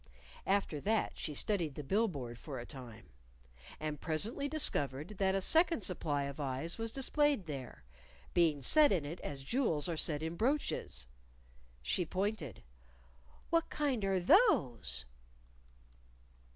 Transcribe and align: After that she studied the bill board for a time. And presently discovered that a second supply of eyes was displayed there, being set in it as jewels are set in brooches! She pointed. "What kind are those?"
After 0.47 0.81
that 0.81 1.11
she 1.15 1.35
studied 1.35 1.75
the 1.75 1.83
bill 1.83 2.07
board 2.07 2.39
for 2.39 2.57
a 2.57 2.65
time. 2.65 3.11
And 3.79 4.01
presently 4.01 4.49
discovered 4.49 5.09
that 5.19 5.35
a 5.35 5.41
second 5.41 5.81
supply 5.83 6.23
of 6.23 6.39
eyes 6.39 6.79
was 6.79 6.91
displayed 6.91 7.45
there, 7.45 7.83
being 8.33 8.63
set 8.63 8.91
in 8.91 9.05
it 9.05 9.19
as 9.19 9.43
jewels 9.43 9.87
are 9.87 9.95
set 9.97 10.23
in 10.23 10.37
brooches! 10.37 11.05
She 11.83 12.03
pointed. 12.03 12.63
"What 13.51 13.69
kind 13.69 14.03
are 14.03 14.19
those?" 14.19 15.05